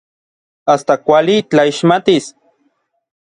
[0.75, 2.25] Asta kuali tlaixmatis.